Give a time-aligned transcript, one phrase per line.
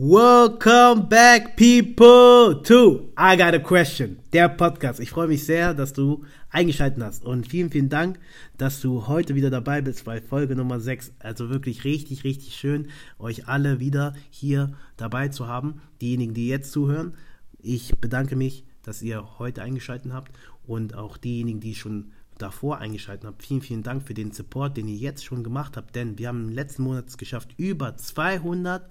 [0.00, 5.00] Welcome back, people, to I Got a Question, der Podcast.
[5.00, 8.20] Ich freue mich sehr, dass du eingeschaltet hast und vielen, vielen Dank,
[8.58, 11.14] dass du heute wieder dabei bist bei Folge Nummer 6.
[11.18, 15.80] Also wirklich richtig, richtig schön, euch alle wieder hier dabei zu haben.
[16.00, 17.14] Diejenigen, die jetzt zuhören,
[17.60, 20.30] ich bedanke mich, dass ihr heute eingeschaltet habt
[20.64, 23.42] und auch diejenigen, die schon davor eingeschaltet habt.
[23.42, 26.50] Vielen, vielen Dank für den Support, den ihr jetzt schon gemacht habt, denn wir haben
[26.50, 28.88] im letzten Monat es geschafft, über 200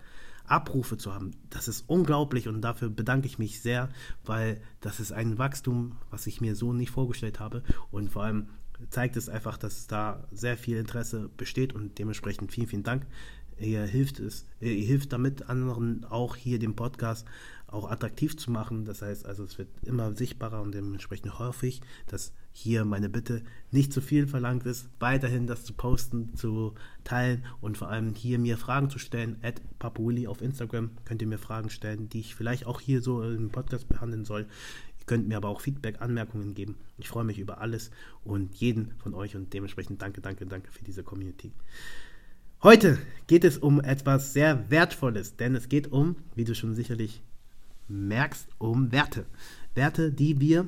[0.48, 1.32] Abrufe zu haben.
[1.50, 3.90] Das ist unglaublich und dafür bedanke ich mich sehr,
[4.26, 8.48] weil das ist ein Wachstum, was ich mir so nicht vorgestellt habe und vor allem
[8.90, 13.06] zeigt es einfach, dass da sehr viel Interesse besteht und dementsprechend vielen, vielen Dank.
[13.60, 17.26] Ihr hilft es, ihr hilft damit anderen auch hier den Podcast
[17.68, 18.86] auch attraktiv zu machen.
[18.86, 21.32] Das heißt also, es wird immer sichtbarer und dementsprechend
[21.62, 26.74] ich, dass hier meine Bitte nicht zu viel verlangt ist, weiterhin das zu posten, zu
[27.04, 29.38] teilen und vor allem hier mir Fragen zu stellen.
[29.42, 33.22] At Papuuli auf Instagram könnt ihr mir Fragen stellen, die ich vielleicht auch hier so
[33.22, 34.48] im Podcast behandeln soll.
[35.00, 36.78] Ihr könnt mir aber auch Feedback, Anmerkungen geben.
[36.98, 37.92] Ich freue mich über alles
[38.24, 41.52] und jeden von euch und dementsprechend danke, danke, danke für diese Community.
[42.64, 47.22] Heute geht es um etwas sehr Wertvolles, denn es geht um, wie du schon sicherlich
[47.88, 49.26] merkst, um Werte.
[49.76, 50.68] Werte, die wir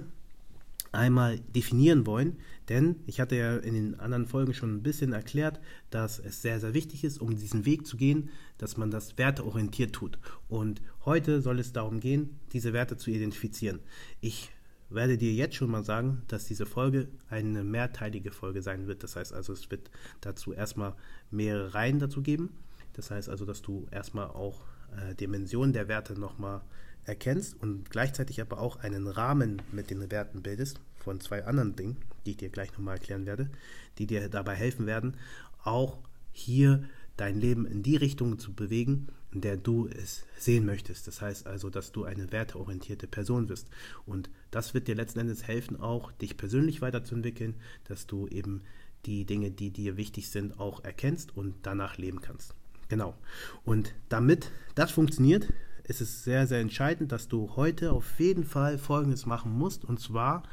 [0.91, 5.59] einmal definieren wollen, denn ich hatte ja in den anderen Folgen schon ein bisschen erklärt,
[5.89, 9.93] dass es sehr, sehr wichtig ist, um diesen Weg zu gehen, dass man das werteorientiert
[9.93, 10.17] tut.
[10.47, 13.79] Und heute soll es darum gehen, diese Werte zu identifizieren.
[14.21, 14.51] Ich
[14.89, 19.03] werde dir jetzt schon mal sagen, dass diese Folge eine mehrteilige Folge sein wird.
[19.03, 20.95] Das heißt also, es wird dazu erstmal
[21.29, 22.49] mehrere Reihen dazu geben.
[22.93, 24.61] Das heißt also, dass du erstmal auch
[24.97, 26.61] äh, Dimensionen der Werte nochmal
[27.09, 31.97] erkennst und gleichzeitig aber auch einen Rahmen mit den Werten bildest von zwei anderen Dingen,
[32.25, 33.49] die ich dir gleich nochmal erklären werde,
[33.97, 35.17] die dir dabei helfen werden,
[35.63, 35.99] auch
[36.31, 36.83] hier
[37.17, 41.07] dein Leben in die Richtung zu bewegen, in der du es sehen möchtest.
[41.07, 43.67] Das heißt also, dass du eine werteorientierte Person wirst.
[44.05, 47.55] Und das wird dir letzten Endes helfen, auch dich persönlich weiterzuentwickeln,
[47.85, 48.61] dass du eben
[49.05, 52.55] die Dinge, die dir wichtig sind, auch erkennst und danach leben kannst.
[52.87, 53.15] Genau.
[53.63, 55.47] Und damit das funktioniert,
[55.89, 59.99] ist es sehr, sehr entscheidend, dass du heute auf jeden Fall Folgendes machen musst, und
[59.99, 60.43] zwar,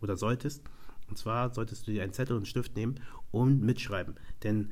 [0.00, 0.62] oder solltest,
[1.08, 2.96] und zwar solltest du dir einen Zettel und einen Stift nehmen
[3.30, 4.14] und mitschreiben.
[4.42, 4.70] Denn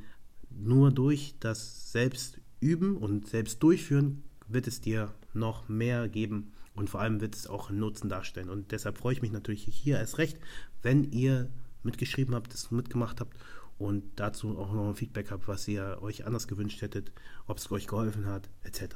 [0.49, 7.21] nur durch das Selbstüben und Selbstdurchführen wird es dir noch mehr geben und vor allem
[7.21, 8.49] wird es auch einen Nutzen darstellen.
[8.49, 10.39] Und deshalb freue ich mich natürlich hier erst recht,
[10.81, 11.49] wenn ihr
[11.83, 13.37] mitgeschrieben habt, das mitgemacht habt
[13.77, 17.11] und dazu auch noch ein Feedback habt, was ihr euch anders gewünscht hättet,
[17.45, 18.95] ob es euch geholfen hat, etc.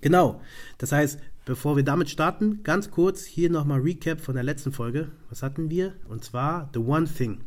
[0.00, 0.40] Genau.
[0.78, 5.10] Das heißt, bevor wir damit starten, ganz kurz hier nochmal Recap von der letzten Folge.
[5.28, 5.94] Was hatten wir?
[6.08, 7.40] Und zwar The One Thing.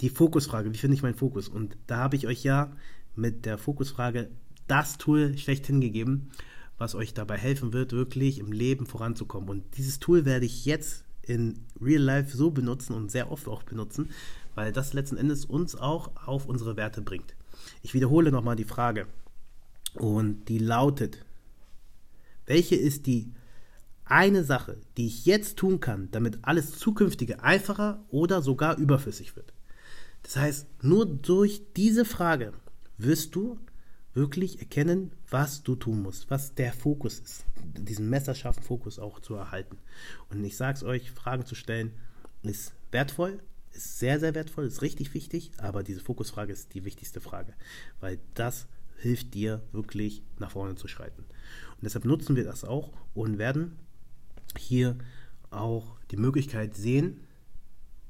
[0.00, 0.72] Die Fokusfrage.
[0.72, 1.48] Wie finde ich meinen Fokus?
[1.48, 2.72] Und da habe ich euch ja
[3.16, 4.30] mit der Fokusfrage
[4.66, 6.30] das Tool schlechthin gegeben,
[6.78, 9.48] was euch dabei helfen wird, wirklich im Leben voranzukommen.
[9.50, 13.62] Und dieses Tool werde ich jetzt in Real Life so benutzen und sehr oft auch
[13.62, 14.10] benutzen,
[14.54, 17.34] weil das letzten Endes uns auch auf unsere Werte bringt.
[17.82, 19.06] Ich wiederhole nochmal die Frage.
[19.94, 21.24] Und die lautet,
[22.50, 23.32] welche ist die
[24.04, 29.54] eine Sache, die ich jetzt tun kann, damit alles zukünftige einfacher oder sogar überflüssig wird?
[30.24, 32.52] Das heißt, nur durch diese Frage
[32.98, 33.60] wirst du
[34.14, 37.44] wirklich erkennen, was du tun musst, was der Fokus ist,
[37.78, 39.78] diesen messerscharfen Fokus auch zu erhalten.
[40.28, 41.92] Und ich sage es euch, Fragen zu stellen
[42.42, 43.38] ist wertvoll,
[43.70, 47.54] ist sehr, sehr wertvoll, ist richtig wichtig, aber diese Fokusfrage ist die wichtigste Frage,
[48.00, 48.66] weil das
[49.00, 51.22] hilft dir wirklich nach vorne zu schreiten.
[51.22, 53.76] Und deshalb nutzen wir das auch und werden
[54.56, 54.96] hier
[55.50, 57.20] auch die Möglichkeit sehen,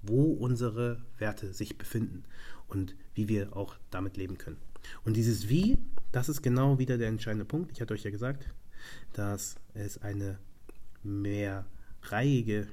[0.03, 2.25] wo unsere Werte sich befinden
[2.69, 4.57] und wie wir auch damit leben können.
[5.05, 5.77] Und dieses Wie,
[6.13, 7.73] das ist genau wieder der entscheidende Punkt.
[7.73, 8.49] Ich hatte euch ja gesagt,
[9.13, 10.39] dass es eine
[11.03, 12.67] mehrreihige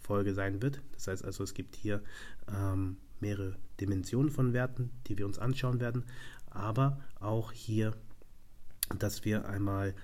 [0.00, 0.80] Folge sein wird.
[0.92, 2.02] Das heißt also, es gibt hier
[2.48, 6.04] ähm, mehrere Dimensionen von Werten, die wir uns anschauen werden,
[6.54, 7.94] aber auch hier,
[8.98, 9.94] dass wir einmal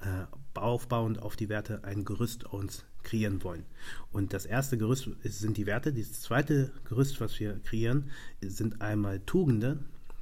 [0.00, 3.64] äh, aufbauend auf die Werte ein Gerüst uns kreieren wollen.
[4.12, 5.92] Und das erste Gerüst sind die Werte.
[5.92, 8.10] Das zweite Gerüst, was wir kreieren,
[8.40, 9.78] sind einmal Tugende.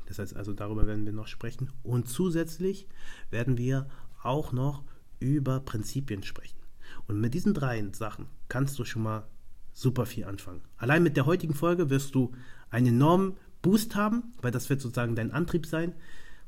[0.07, 1.71] Das heißt also, darüber werden wir noch sprechen.
[1.83, 2.87] Und zusätzlich
[3.31, 3.89] werden wir
[4.23, 4.83] auch noch
[5.19, 6.59] über Prinzipien sprechen.
[7.07, 9.27] Und mit diesen drei Sachen kannst du schon mal
[9.73, 10.63] super viel anfangen.
[10.77, 12.33] Allein mit der heutigen Folge wirst du
[12.71, 15.95] einen enormen Boost haben, weil das wird sozusagen dein Antrieb sein.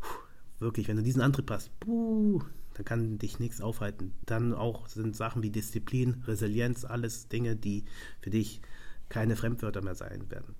[0.00, 0.19] Puh,
[0.61, 2.43] wirklich, wenn du diesen Antrieb hast, puh,
[2.75, 4.12] dann kann dich nichts aufhalten.
[4.25, 7.85] Dann auch sind Sachen wie Disziplin, Resilienz, alles Dinge, die
[8.20, 8.61] für dich
[9.09, 10.55] keine Fremdwörter mehr sein werden.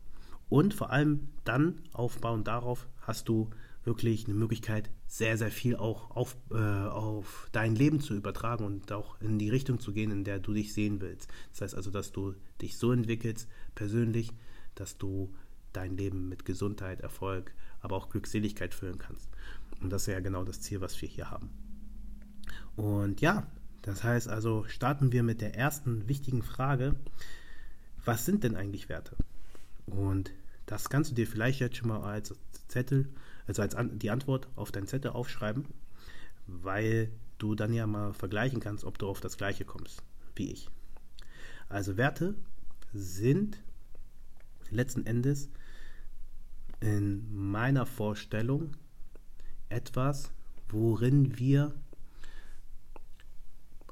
[0.49, 3.49] Und vor allem dann aufbauend darauf hast du
[3.85, 8.93] wirklich eine Möglichkeit, sehr, sehr viel auch auf, äh, auf dein Leben zu übertragen und
[8.93, 11.29] auch in die Richtung zu gehen, in der du dich sehen willst.
[11.53, 14.33] Das heißt also, dass du dich so entwickelst, persönlich,
[14.75, 15.35] dass du
[15.73, 19.29] dein Leben mit Gesundheit, Erfolg, aber auch Glückseligkeit füllen kannst.
[19.81, 21.51] Und das ist ja genau das Ziel, was wir hier haben.
[22.77, 23.47] Und ja,
[23.83, 26.95] das heißt also, starten wir mit der ersten wichtigen Frage.
[28.05, 29.17] Was sind denn eigentlich Werte?
[29.87, 30.33] Und
[30.67, 32.35] das kannst du dir vielleicht jetzt schon mal als
[32.69, 33.09] Zettel,
[33.47, 35.67] also als an, die Antwort auf deinen Zettel aufschreiben,
[36.47, 40.03] weil du dann ja mal vergleichen kannst, ob du auf das Gleiche kommst
[40.37, 40.69] wie ich.
[41.69, 42.35] Also Werte
[42.93, 43.59] sind
[44.71, 45.49] letzten Endes
[46.83, 48.77] in meiner Vorstellung
[49.69, 50.33] etwas,
[50.69, 51.73] worin wir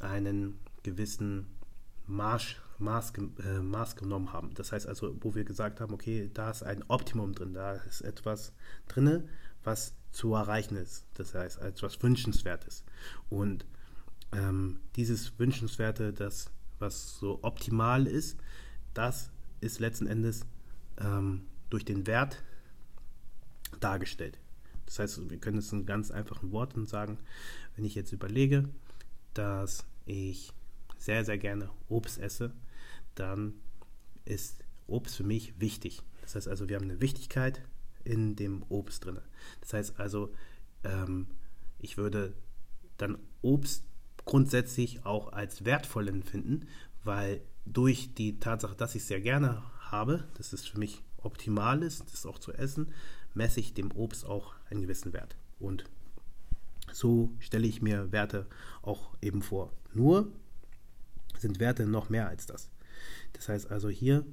[0.01, 1.47] einen gewissen
[2.07, 3.13] Marsch, Maß,
[3.45, 4.53] äh, Maß genommen haben.
[4.55, 8.01] Das heißt also, wo wir gesagt haben, okay, da ist ein Optimum drin, da ist
[8.01, 8.53] etwas
[8.89, 9.29] drin,
[9.63, 11.05] was zu erreichen ist.
[11.15, 12.85] Das heißt, etwas Wünschenswertes.
[13.29, 13.67] Und
[14.33, 16.51] ähm, dieses Wünschenswerte, das,
[16.81, 18.41] was so optimal ist,
[18.95, 20.47] das ist letzten Endes
[20.99, 22.43] ähm, durch den Wert
[23.81, 24.39] dargestellt.
[24.87, 27.19] Das heißt, wir können es in ganz einfachen Worten sagen,
[27.77, 28.69] wenn ich jetzt überlege,
[29.35, 30.53] dass ich
[30.99, 32.53] sehr, sehr gerne Obst esse,
[33.15, 33.55] dann
[34.25, 36.03] ist Obst für mich wichtig.
[36.23, 37.63] Das heißt also, wir haben eine Wichtigkeit
[38.05, 39.19] in dem Obst drin.
[39.61, 40.33] Das heißt also,
[40.85, 41.29] ähm,
[41.79, 42.35] ich würde
[42.97, 43.85] dann Obst
[44.25, 46.67] grundsätzlich auch als wertvoll empfinden,
[47.05, 51.83] weil durch die Tatsache, dass ich es sehr gerne habe, dass es für mich optimal
[51.83, 52.93] ist, das auch zu essen,
[53.35, 55.37] messe ich dem Obst auch einen gewissen Wert.
[55.59, 55.85] Und
[56.93, 58.47] so stelle ich mir Werte
[58.83, 59.73] auch eben vor.
[59.93, 60.31] Nur
[61.39, 62.71] sind Werte noch mehr als das.
[63.33, 64.25] Das heißt also hier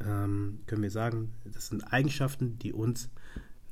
[0.00, 3.08] ähm, können wir sagen, das sind Eigenschaften, die uns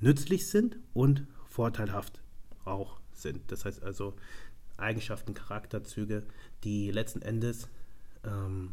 [0.00, 2.22] nützlich sind und vorteilhaft
[2.64, 3.50] auch sind.
[3.50, 4.14] Das heißt also
[4.76, 6.24] Eigenschaften, Charakterzüge,
[6.64, 7.68] die letzten Endes
[8.24, 8.72] ähm,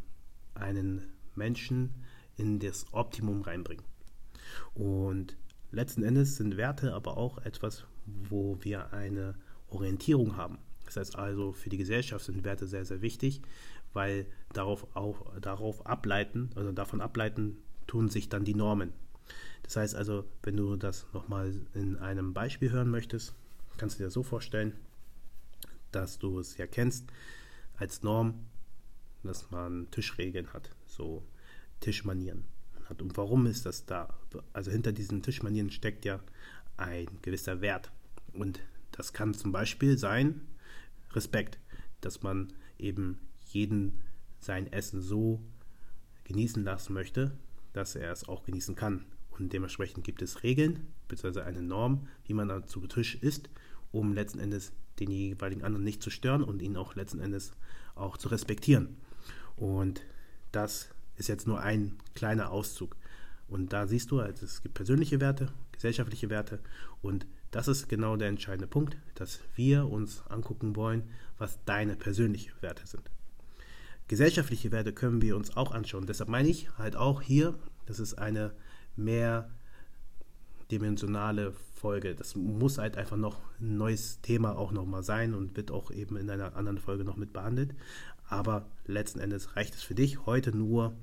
[0.54, 1.04] einen
[1.36, 1.94] Menschen
[2.38, 3.84] in das Optimum reinbringen.
[4.74, 5.36] Und
[5.72, 9.36] letzten Endes sind Werte aber auch etwas, wo wir eine
[9.70, 10.60] Orientierung haben.
[10.86, 13.42] Das heißt also, für die Gesellschaft sind Werte sehr, sehr wichtig,
[13.94, 17.58] weil darauf, auch, darauf ableiten, also davon ableiten,
[17.88, 18.94] tun sich dann die Normen.
[19.64, 23.34] Das heißt also, wenn du das nochmal in einem Beispiel hören möchtest,
[23.78, 24.74] kannst du dir so vorstellen,
[25.92, 27.06] dass du es ja kennst
[27.76, 28.46] als Norm,
[29.24, 31.24] dass man Tischregeln hat, so
[31.80, 32.46] Tischmanieren
[32.86, 33.02] hat.
[33.02, 34.14] Und warum ist das da?
[34.54, 36.20] Also hinter diesen Tischmanieren steckt ja
[36.78, 37.92] ein gewisser Wert.
[38.34, 38.60] Und
[38.92, 40.42] das kann zum Beispiel sein
[41.12, 41.60] Respekt,
[42.02, 44.00] dass man eben jeden
[44.40, 45.42] sein Essen so
[46.26, 47.38] genießen lassen möchte,
[47.74, 49.06] dass er es auch genießen kann.
[49.30, 51.42] Und dementsprechend gibt es Regeln bzw.
[51.42, 53.50] eine Norm, wie man zu Tisch isst,
[53.92, 57.52] um letzten Endes den jeweiligen anderen nicht zu stören und ihn auch letzten Endes
[57.96, 58.98] auch zu respektieren.
[59.56, 60.02] Und
[60.52, 62.96] das ist jetzt nur ein kleiner Auszug.
[63.48, 66.60] Und da siehst du, also es gibt persönliche Werte, gesellschaftliche Werte
[67.02, 71.04] und das ist genau der entscheidende Punkt, dass wir uns angucken wollen,
[71.38, 73.10] was deine persönlichen Werte sind.
[74.08, 76.06] Gesellschaftliche Werte können wir uns auch anschauen.
[76.06, 78.54] Deshalb meine ich halt auch hier, das ist eine
[78.96, 82.16] mehrdimensionale Folge.
[82.16, 86.16] Das muss halt einfach noch ein neues Thema auch nochmal sein und wird auch eben
[86.18, 87.76] in einer anderen Folge noch mit behandelt.
[88.30, 90.94] Aber letzten Endes reicht es für dich heute nur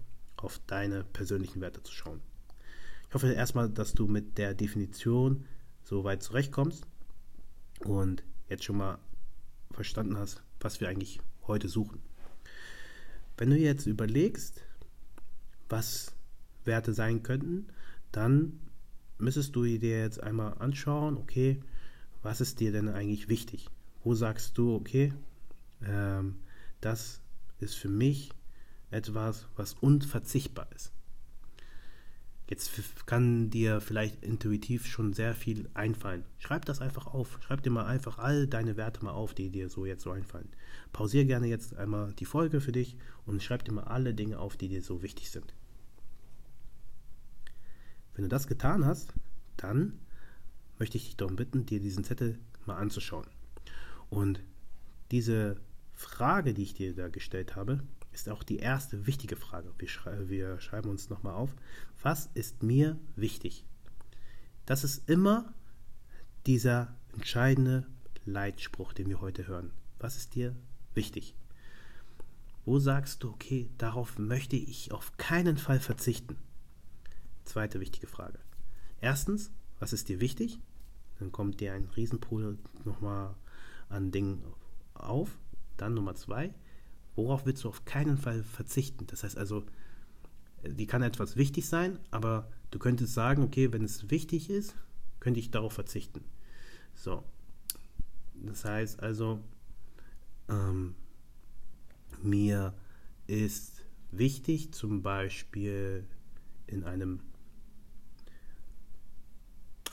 [0.44, 2.20] auf deine persönlichen Werte zu schauen.
[3.08, 5.46] Ich hoffe erstmal, dass du mit der Definition
[5.82, 6.86] so weit zurechtkommst
[7.80, 8.98] und jetzt schon mal
[9.70, 12.00] verstanden hast, was wir eigentlich heute suchen.
[13.36, 14.62] Wenn du jetzt überlegst,
[15.68, 16.14] was
[16.64, 17.66] Werte sein könnten,
[18.12, 18.60] dann
[19.18, 21.60] müsstest du dir jetzt einmal anschauen, okay,
[22.22, 23.68] was ist dir denn eigentlich wichtig?
[24.02, 25.12] Wo sagst du, okay,
[25.82, 26.36] ähm,
[26.80, 27.20] das
[27.60, 28.30] ist für mich
[28.94, 30.92] etwas, was unverzichtbar ist.
[32.48, 36.24] Jetzt kann dir vielleicht intuitiv schon sehr viel einfallen.
[36.38, 37.38] Schreib das einfach auf.
[37.42, 40.50] Schreib dir mal einfach all deine Werte mal auf, die dir so jetzt so einfallen.
[40.92, 44.58] Pausier gerne jetzt einmal die Folge für dich und schreib dir mal alle Dinge auf,
[44.58, 45.54] die dir so wichtig sind.
[48.14, 49.14] Wenn du das getan hast,
[49.56, 49.98] dann
[50.78, 53.26] möchte ich dich darum bitten, dir diesen Zettel mal anzuschauen.
[54.10, 54.40] Und
[55.10, 55.56] diese
[55.92, 57.82] Frage, die ich dir da gestellt habe,
[58.14, 59.73] ist auch die erste wichtige Frage.
[59.78, 61.54] Wir, schrei wir schreiben uns nochmal auf.
[62.02, 63.64] Was ist mir wichtig?
[64.66, 65.52] Das ist immer
[66.47, 67.87] dieser entscheidende
[68.25, 69.73] Leitspruch, den wir heute hören.
[69.99, 70.54] Was ist dir
[70.94, 71.35] wichtig?
[72.64, 76.37] Wo sagst du, okay, darauf möchte ich auf keinen Fall verzichten?
[77.44, 78.38] Zweite wichtige Frage.
[79.00, 80.59] Erstens, was ist dir wichtig?
[81.18, 83.35] dann kommt dir ein Riesenpool nochmal
[83.88, 84.42] an Dingen
[84.94, 85.38] auf.
[85.76, 86.54] Dann Nummer zwei,
[87.16, 89.06] worauf willst du auf keinen Fall verzichten?
[89.06, 89.64] Das heißt also,
[90.66, 94.75] die kann etwas wichtig sein, aber du könntest sagen, okay, wenn es wichtig ist,
[95.21, 96.25] könnte ich darauf verzichten.
[96.94, 97.23] So.
[98.35, 99.40] Das heißt also,
[100.49, 100.94] ähm,
[102.23, 102.75] mir
[103.26, 106.06] ist wichtig, zum Beispiel
[106.66, 107.21] in einem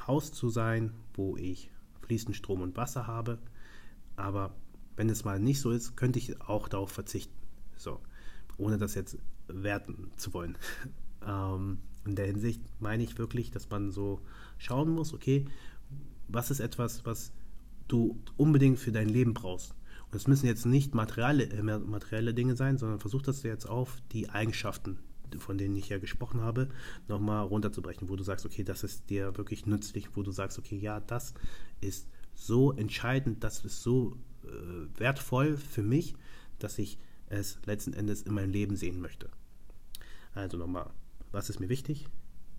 [0.08, 1.70] Haus zu sein, wo ich
[2.02, 3.38] fließend Strom und Wasser habe.
[4.16, 4.54] Aber
[4.96, 7.34] wenn es mal nicht so ist, könnte ich auch darauf verzichten.
[7.78, 8.00] So,
[8.58, 9.18] ohne das jetzt
[9.48, 10.58] werten zu wollen.
[11.28, 14.22] ähm, in der Hinsicht meine ich wirklich, dass man so
[14.58, 15.46] schauen muss, okay,
[16.28, 17.32] was ist etwas, was
[17.88, 19.76] du unbedingt für dein Leben brauchst?
[20.12, 23.98] Und es müssen jetzt nicht materielle, äh, materielle Dinge sein, sondern versuch das jetzt auf
[24.12, 24.98] die Eigenschaften,
[25.38, 26.70] von denen ich ja gesprochen habe,
[27.08, 30.78] nochmal runterzubrechen, wo du sagst, okay, das ist dir wirklich nützlich, wo du sagst, okay,
[30.78, 31.34] ja, das
[31.80, 34.18] ist so entscheidend, das ist so
[34.98, 36.16] wertvoll für mich,
[36.60, 39.30] dass ich es letzten Endes in meinem Leben sehen möchte.
[40.34, 40.90] Also nochmal,
[41.32, 42.08] was ist mir wichtig?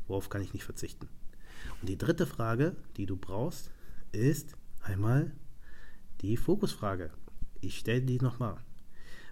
[0.07, 1.09] Worauf kann ich nicht verzichten?
[1.81, 3.71] Und die dritte Frage, die du brauchst,
[4.13, 5.33] ist einmal
[6.21, 7.11] die Fokusfrage.
[7.61, 8.57] Ich stelle die nochmal.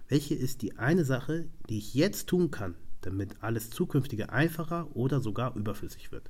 [0.07, 5.21] Welche ist die eine Sache, die ich jetzt tun kann, damit alles zukünftige einfacher oder
[5.21, 6.29] sogar überflüssig wird?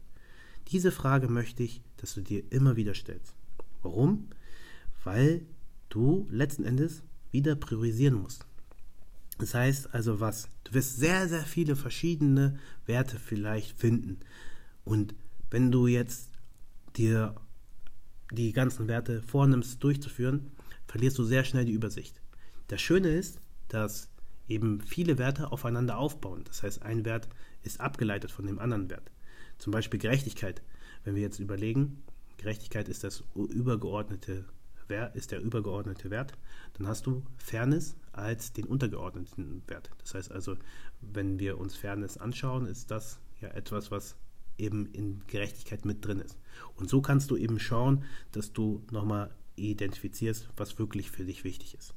[0.68, 3.36] Diese Frage möchte ich, dass du dir immer wieder stellst.
[3.82, 4.30] Warum?
[5.04, 5.46] Weil
[5.92, 8.46] du letzten Endes wieder priorisieren musst.
[9.38, 10.50] Das heißt also was?
[10.64, 14.20] Du wirst sehr, sehr viele verschiedene Werte vielleicht finden.
[14.84, 15.16] Und
[15.50, 16.30] wenn du jetzt
[16.96, 17.36] dir
[18.32, 20.52] die ganzen Werte vornimmst durchzuführen,
[20.88, 22.22] verlierst du sehr schnell die Übersicht.
[22.68, 24.10] Das Schöne ist, dass
[24.48, 26.44] eben viele Werte aufeinander aufbauen.
[26.46, 27.28] Das heißt, ein Wert
[27.64, 29.12] ist abgeleitet von dem anderen Wert.
[29.58, 30.62] Zum Beispiel Gerechtigkeit.
[31.04, 32.04] Wenn wir jetzt überlegen,
[32.38, 34.46] Gerechtigkeit ist das übergeordnete
[34.92, 36.34] Wert, ist der übergeordnete Wert,
[36.74, 39.90] dann hast du Fairness als den untergeordneten Wert.
[39.98, 40.56] Das heißt also,
[41.02, 44.16] wenn wir uns Fairness anschauen, ist das ja etwas, was
[44.60, 46.38] eben in Gerechtigkeit mit drin ist.
[46.76, 51.74] Und so kannst du eben schauen, dass du nochmal identifizierst, was wirklich für dich wichtig
[51.74, 51.96] ist.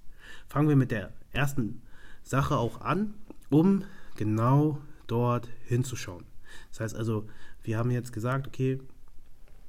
[0.49, 1.83] Fangen wir mit der ersten
[2.23, 3.15] Sache auch an,
[3.51, 3.85] um
[4.17, 6.25] genau dort hinzuschauen.
[6.71, 7.27] Das heißt also,
[7.63, 8.81] wir haben jetzt gesagt, okay,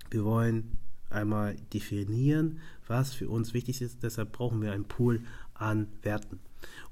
[0.10, 0.77] wir wollen
[1.10, 4.04] einmal definieren, was für uns wichtig ist.
[4.04, 5.22] Deshalb brauchen wir einen Pool
[5.54, 6.39] an Werten.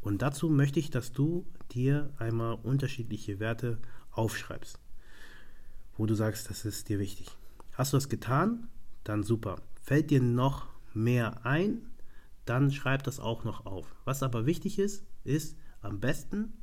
[0.01, 3.77] Und dazu möchte ich, dass du dir einmal unterschiedliche Werte
[4.11, 4.79] aufschreibst,
[5.97, 7.27] wo du sagst, das ist dir wichtig.
[7.73, 8.67] Hast du das getan?
[9.03, 9.61] Dann super.
[9.81, 11.81] Fällt dir noch mehr ein?
[12.45, 13.95] Dann schreib das auch noch auf.
[14.05, 16.53] Was aber wichtig ist, ist am besten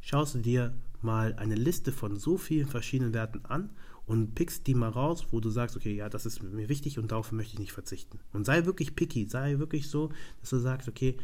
[0.00, 3.70] schaust du dir mal eine Liste von so vielen verschiedenen Werten an
[4.06, 7.10] und pickst die mal raus, wo du sagst, okay, ja, das ist mir wichtig und
[7.10, 8.20] darauf möchte ich nicht verzichten.
[8.32, 10.10] Und sei wirklich picky, sei wirklich so,
[10.40, 11.16] dass du sagst, okay,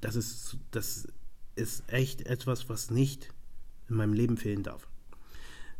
[0.00, 1.06] das ist, das
[1.54, 3.28] ist echt etwas, was nicht
[3.88, 4.88] in meinem Leben fehlen darf.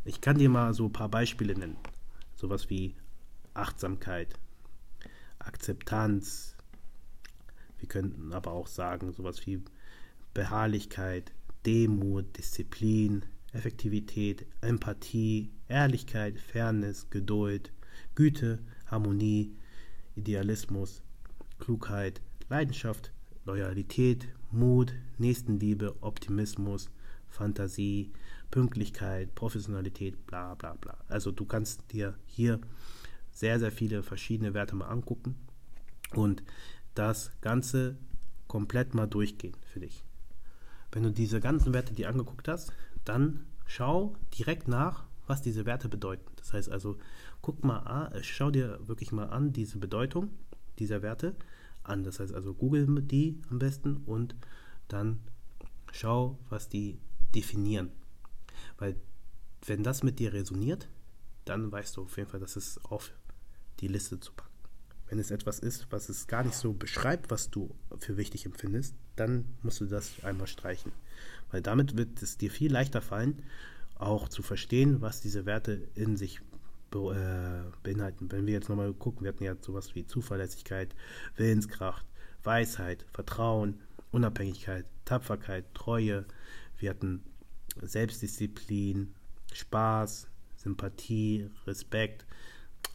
[0.05, 1.77] Ich kann dir mal so ein paar Beispiele nennen.
[2.35, 2.95] Sowas wie
[3.53, 4.35] Achtsamkeit,
[5.39, 6.55] Akzeptanz.
[7.79, 9.63] Wir könnten aber auch sagen, sowas wie
[10.33, 11.31] Beharrlichkeit,
[11.65, 17.71] Demut, Disziplin, Effektivität, Empathie, Ehrlichkeit, Fairness, Geduld,
[18.15, 19.55] Güte, Harmonie,
[20.15, 21.01] Idealismus,
[21.59, 23.11] Klugheit, Leidenschaft,
[23.45, 26.89] Loyalität, Mut, Nächstenliebe, Optimismus,
[27.27, 28.11] Fantasie,
[28.51, 30.97] Pünktlichkeit, Professionalität, bla bla bla.
[31.07, 32.59] Also du kannst dir hier
[33.31, 35.35] sehr, sehr viele verschiedene Werte mal angucken
[36.13, 36.43] und
[36.95, 37.97] das Ganze
[38.47, 40.03] komplett mal durchgehen für dich.
[40.91, 42.73] Wenn du diese ganzen Werte dir angeguckt hast,
[43.05, 46.25] dann schau direkt nach, was diese Werte bedeuten.
[46.37, 46.97] Das heißt also,
[47.41, 50.29] guck mal, äh, schau dir wirklich mal an diese Bedeutung
[50.79, 51.35] dieser Werte
[51.83, 52.03] an.
[52.03, 54.35] Das heißt also, google die am besten und
[54.87, 55.19] dann
[55.91, 56.99] schau, was die
[57.35, 57.91] definieren.
[58.77, 58.95] Weil
[59.65, 60.87] wenn das mit dir resoniert,
[61.45, 63.11] dann weißt du auf jeden Fall, dass es auf
[63.79, 64.49] die Liste zu packen.
[65.07, 68.93] Wenn es etwas ist, was es gar nicht so beschreibt, was du für wichtig empfindest,
[69.15, 70.91] dann musst du das einmal streichen.
[71.51, 73.41] Weil damit wird es dir viel leichter fallen,
[73.95, 76.41] auch zu verstehen, was diese Werte in sich
[76.93, 78.31] äh, beinhalten.
[78.31, 80.95] Wenn wir jetzt nochmal gucken, wir hatten ja sowas wie Zuverlässigkeit,
[81.35, 82.05] Willenskraft,
[82.43, 83.79] Weisheit, Vertrauen,
[84.11, 86.25] Unabhängigkeit, Tapferkeit, Treue,
[86.77, 87.23] wir hatten
[87.81, 89.13] Selbstdisziplin,
[89.53, 92.25] Spaß, Sympathie, Respekt,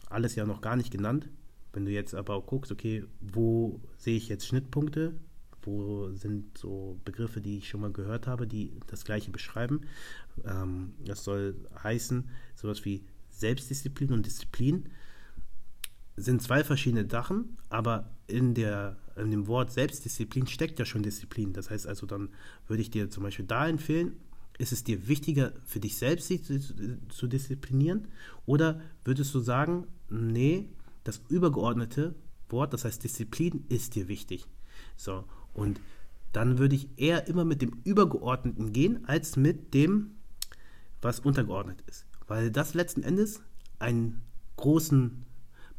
[0.08, 1.28] alles ja noch gar nicht genannt.
[1.72, 5.14] Wenn du jetzt aber guckst, okay, wo sehe ich jetzt Schnittpunkte?
[5.64, 9.82] Wo sind so Begriffe, die ich schon mal gehört habe, die das gleiche beschreiben?
[10.44, 14.88] Ähm, das soll heißen, sowas wie Selbstdisziplin und Disziplin
[16.16, 21.52] sind zwei verschiedene Sachen, aber in, der, in dem Wort Selbstdisziplin steckt ja schon Disziplin.
[21.52, 22.28] Das heißt also, dann
[22.68, 24.16] würde ich dir zum Beispiel da empfehlen,
[24.58, 26.30] ist es dir wichtiger, für dich selbst
[27.08, 28.06] zu disziplinieren?
[28.46, 30.68] Oder würdest du sagen, nee,
[31.02, 32.14] das übergeordnete
[32.48, 34.46] Wort, das heißt Disziplin, ist dir wichtig?
[34.96, 35.24] So,
[35.54, 35.80] und
[36.32, 40.16] dann würde ich eher immer mit dem Übergeordneten gehen, als mit dem,
[41.00, 42.06] was untergeordnet ist.
[42.26, 43.40] Weil das letzten Endes
[43.78, 44.22] einen
[44.56, 45.24] großen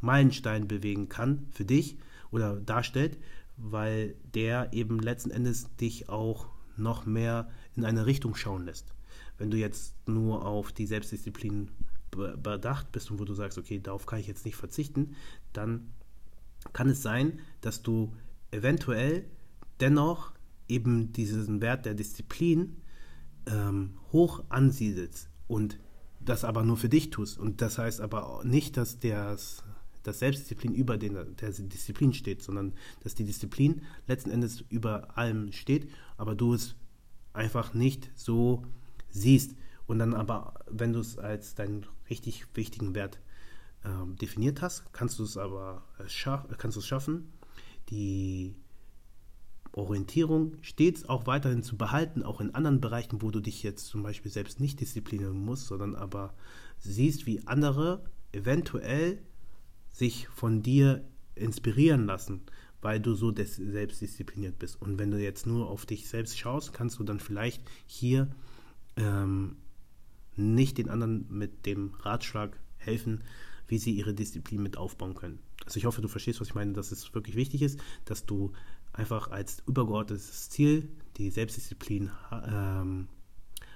[0.01, 1.97] Meilenstein bewegen kann für dich
[2.31, 3.17] oder darstellt,
[3.57, 8.93] weil der eben letzten Endes dich auch noch mehr in eine Richtung schauen lässt.
[9.37, 11.69] Wenn du jetzt nur auf die Selbstdisziplin
[12.11, 15.15] bedacht bist und wo du sagst, okay, darauf kann ich jetzt nicht verzichten,
[15.51, 15.89] dann
[16.71, 18.13] kann es sein, dass du
[18.51, 19.25] eventuell
[19.79, 20.33] dennoch
[20.67, 22.77] eben diesen Wert der Disziplin
[23.47, 25.79] ähm, hoch ansiedelst und
[26.19, 27.37] das aber nur für dich tust.
[27.37, 29.63] Und das heißt aber nicht, dass das,
[30.03, 35.51] das Selbstdisziplin über den, der Disziplin steht, sondern dass die Disziplin letzten Endes über allem
[35.51, 36.75] steht, aber du es
[37.33, 38.63] einfach nicht so
[39.09, 39.55] siehst.
[39.87, 43.19] Und dann aber, wenn du es als deinen richtig wichtigen Wert
[43.83, 47.31] äh, definiert hast, kannst du es aber äh, schaff, kannst du es schaffen,
[47.89, 48.55] die
[49.75, 54.03] Orientierung stets auch weiterhin zu behalten, auch in anderen Bereichen, wo du dich jetzt zum
[54.03, 56.33] Beispiel selbst nicht disziplinieren musst, sondern aber
[56.79, 59.21] siehst, wie andere eventuell
[59.89, 61.03] sich von dir
[61.35, 62.41] inspirieren lassen,
[62.81, 64.81] weil du so selbst diszipliniert bist.
[64.81, 68.29] Und wenn du jetzt nur auf dich selbst schaust, kannst du dann vielleicht hier
[68.95, 69.57] ähm,
[70.35, 73.23] nicht den anderen mit dem Ratschlag helfen,
[73.67, 75.39] wie sie ihre Disziplin mit aufbauen können.
[75.65, 78.51] Also ich hoffe, du verstehst, was ich meine, dass es wirklich wichtig ist, dass du
[78.95, 83.07] einfach als übergeordnetes Ziel die Selbstdisziplin ähm,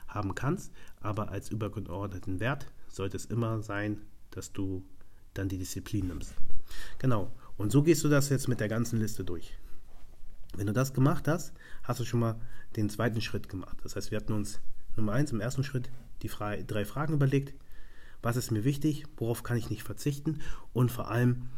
[0.07, 0.71] haben kannst,
[1.01, 4.83] aber als übergeordneten Wert sollte es immer sein, dass du
[5.33, 6.33] dann die Disziplin nimmst.
[6.97, 7.31] Genau.
[7.57, 9.57] Und so gehst du das jetzt mit der ganzen Liste durch.
[10.55, 12.39] Wenn du das gemacht hast, hast du schon mal
[12.75, 13.77] den zweiten Schritt gemacht.
[13.83, 14.59] Das heißt, wir hatten uns
[14.95, 15.89] Nummer eins im ersten Schritt
[16.21, 17.53] die drei Fragen überlegt.
[18.21, 19.05] Was ist mir wichtig?
[19.17, 20.41] Worauf kann ich nicht verzichten?
[20.73, 21.49] Und vor allem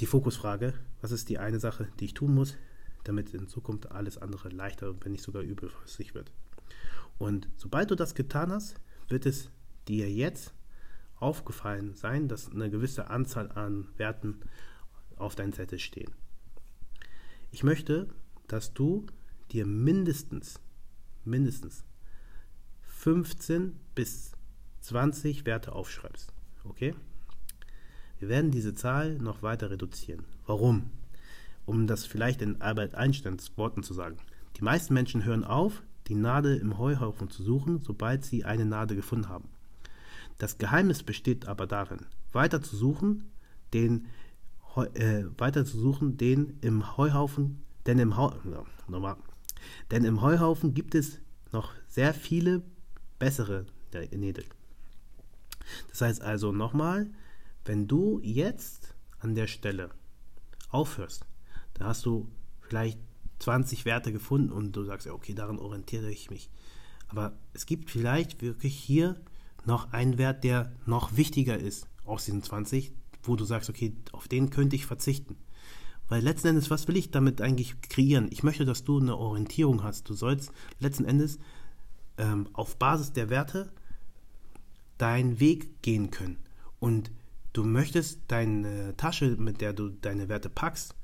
[0.00, 0.74] die Fokusfrage.
[1.00, 2.56] Was ist die eine Sache, die ich tun muss,
[3.08, 6.32] damit in Zukunft alles andere leichter, wenn nicht sogar überflüssig wird?
[7.18, 9.50] Und sobald du das getan hast, wird es
[9.88, 10.52] dir jetzt
[11.18, 14.40] aufgefallen sein, dass eine gewisse Anzahl an Werten
[15.16, 16.12] auf deinem Zettel stehen.
[17.50, 18.08] Ich möchte,
[18.48, 19.06] dass du
[19.50, 20.60] dir mindestens,
[21.24, 21.84] mindestens
[22.82, 24.32] 15 bis
[24.80, 26.32] 20 Werte aufschreibst.
[26.64, 26.94] Okay?
[28.18, 30.24] Wir werden diese Zahl noch weiter reduzieren.
[30.46, 30.90] Warum?
[31.66, 34.16] Um das vielleicht in Albert Einsteins Worten zu sagen.
[34.56, 38.96] Die meisten Menschen hören auf, die Nadel im Heuhaufen zu suchen, sobald sie eine Nadel
[38.96, 39.48] gefunden haben.
[40.38, 43.24] Das Geheimnis besteht aber darin, weiter zu suchen,
[43.72, 44.06] den
[44.94, 49.16] äh, weiter zu suchen, den im Heuhaufen, denn im, Heu, ja,
[49.90, 51.18] denn im Heuhaufen gibt es
[51.52, 52.62] noch sehr viele
[53.18, 53.66] bessere
[54.12, 54.44] Nägel.
[55.88, 57.10] Das heißt also nochmal,
[57.64, 59.90] wenn du jetzt an der Stelle
[60.68, 61.25] aufhörst,
[61.78, 62.28] dann hast du
[62.60, 62.98] vielleicht
[63.38, 66.50] 20 Werte gefunden und du sagst, ja, okay, daran orientiere ich mich.
[67.08, 69.20] Aber es gibt vielleicht wirklich hier
[69.64, 74.28] noch einen Wert, der noch wichtiger ist aus diesen 20, wo du sagst, okay, auf
[74.28, 75.36] den könnte ich verzichten.
[76.08, 78.28] Weil letzten Endes, was will ich damit eigentlich kreieren?
[78.30, 80.08] Ich möchte, dass du eine Orientierung hast.
[80.08, 81.38] Du sollst letzten Endes
[82.16, 83.72] ähm, auf Basis der Werte
[84.98, 86.38] deinen Weg gehen können.
[86.78, 87.10] Und
[87.52, 90.94] du möchtest deine Tasche, mit der du deine Werte packst,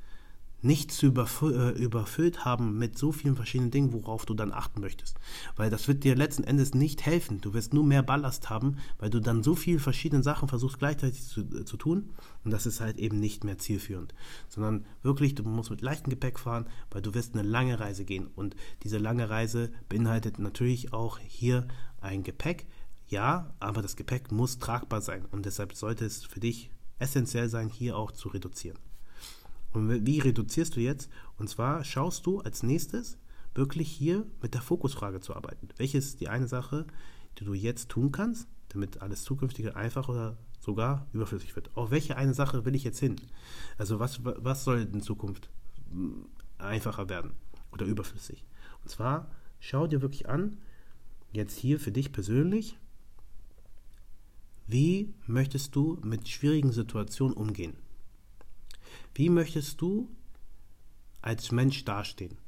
[0.63, 5.19] nicht zu äh, überfüllt haben mit so vielen verschiedenen Dingen, worauf du dann achten möchtest.
[5.57, 7.41] Weil das wird dir letzten Endes nicht helfen.
[7.41, 11.23] Du wirst nur mehr Ballast haben, weil du dann so viele verschiedene Sachen versuchst gleichzeitig
[11.23, 12.11] zu, äh, zu tun.
[12.45, 14.15] Und das ist halt eben nicht mehr zielführend.
[14.49, 18.29] Sondern wirklich, du musst mit leichtem Gepäck fahren, weil du wirst eine lange Reise gehen.
[18.29, 21.67] Und diese lange Reise beinhaltet natürlich auch hier
[22.01, 22.67] ein Gepäck.
[23.09, 25.27] Ja, aber das Gepäck muss tragbar sein.
[25.31, 28.79] Und deshalb sollte es für dich essentiell sein, hier auch zu reduzieren.
[29.73, 31.11] Und wie reduzierst du jetzt?
[31.39, 33.19] Und zwar schaust du als nächstes
[33.55, 35.69] wirklich hier mit der Fokusfrage zu arbeiten.
[35.77, 36.87] Welche ist die eine Sache,
[37.39, 41.71] die du jetzt tun kannst, damit alles zukünftige einfach oder sogar überflüssig wird?
[41.77, 43.17] Auf welche eine Sache will ich jetzt hin?
[43.79, 45.49] Also was, was soll in Zukunft
[45.91, 46.27] hm,
[46.59, 47.33] einfacher werden
[47.73, 48.45] oder überflüssig?
[48.83, 49.31] Und zwar
[49.61, 50.59] schau dir wirklich an,
[51.33, 52.79] jetzt hier für dich persönlich,
[54.67, 57.77] wie möchtest du mit schwierigen Situationen umgehen?
[59.15, 60.09] Wie möchtest du
[61.21, 62.39] als Mensch dastehen?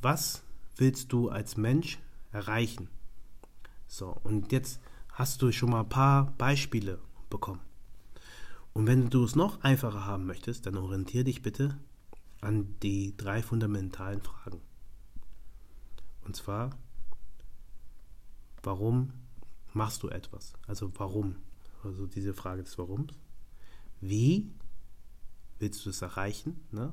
[0.00, 0.42] Was
[0.76, 1.98] willst du als Mensch
[2.32, 2.88] erreichen?
[3.86, 6.98] So, und jetzt hast du schon mal ein paar Beispiele
[7.30, 7.60] bekommen.
[8.72, 11.78] Und wenn du es noch einfacher haben möchtest, dann orientiere dich bitte
[12.40, 14.60] an die drei fundamentalen Fragen.
[16.22, 16.70] Und zwar,
[18.62, 19.12] warum
[19.72, 20.54] machst du etwas?
[20.66, 21.36] Also warum?
[21.84, 23.12] Also diese Frage des Warums.
[24.00, 24.50] Wie
[25.64, 26.60] willst du es erreichen?
[26.70, 26.92] Ne?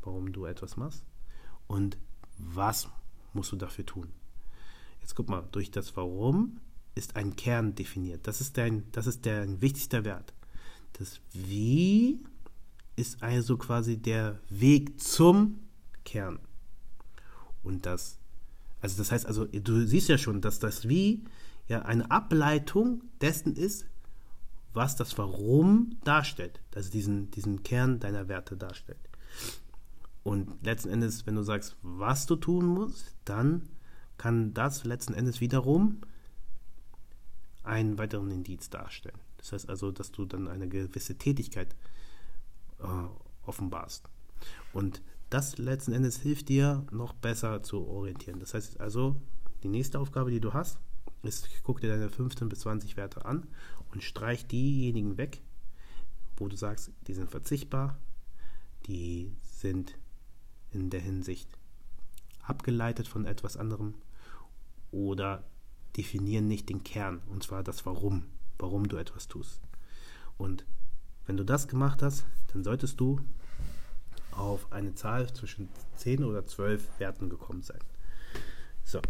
[0.00, 1.04] Warum du etwas machst?
[1.66, 1.98] Und
[2.38, 2.88] was
[3.34, 4.08] musst du dafür tun?
[5.02, 6.58] Jetzt guck mal, durch das Warum
[6.94, 8.26] ist ein Kern definiert.
[8.26, 10.32] Das ist dein, das ist der wichtigste Wert.
[10.94, 12.24] Das Wie
[12.96, 15.58] ist also quasi der Weg zum
[16.04, 16.38] Kern.
[17.62, 18.18] Und das,
[18.80, 21.24] also das heißt also, du siehst ja schon, dass das Wie
[21.68, 23.84] ja eine Ableitung dessen ist,
[24.76, 26.60] was das Warum darstellt.
[26.74, 29.00] Also diesen, diesen Kern deiner Werte darstellt.
[30.22, 33.68] Und letzten Endes, wenn du sagst, was du tun musst, dann
[34.18, 36.00] kann das letzten Endes wiederum
[37.62, 39.18] einen weiteren Indiz darstellen.
[39.38, 41.74] Das heißt also, dass du dann eine gewisse Tätigkeit
[42.80, 44.08] äh, offenbarst.
[44.72, 48.40] Und das letzten Endes hilft dir noch besser zu orientieren.
[48.40, 49.16] Das heißt also,
[49.62, 50.78] die nächste Aufgabe, die du hast,
[51.26, 53.46] ist, guck dir deine 15 bis 20 Werte an
[53.92, 55.40] und streich diejenigen weg,
[56.36, 57.98] wo du sagst, die sind verzichtbar,
[58.86, 59.96] die sind
[60.70, 61.48] in der Hinsicht
[62.42, 63.94] abgeleitet von etwas anderem
[64.90, 65.44] oder
[65.96, 68.26] definieren nicht den Kern, und zwar das Warum,
[68.58, 69.60] warum du etwas tust.
[70.36, 70.66] Und
[71.26, 73.20] wenn du das gemacht hast, dann solltest du
[74.30, 77.80] auf eine Zahl zwischen 10 oder 12 Werten gekommen sein.
[78.84, 79.00] So,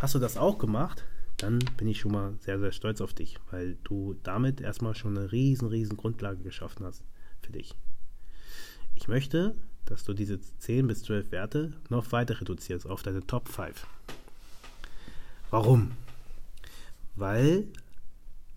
[0.00, 1.04] hast du das auch gemacht,
[1.38, 5.16] dann bin ich schon mal sehr, sehr stolz auf dich, weil du damit erstmal schon
[5.16, 7.04] eine riesen, riesen Grundlage geschaffen hast
[7.40, 7.76] für dich.
[8.96, 13.48] Ich möchte, dass du diese 10 bis 12 Werte noch weiter reduzierst auf deine Top
[13.48, 13.86] 5.
[15.50, 15.92] Warum?
[17.14, 17.68] Weil